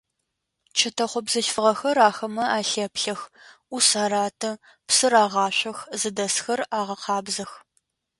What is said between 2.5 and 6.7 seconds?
алъэплъэх, ӏус араты, псы рагъашъох, зыдэсхэр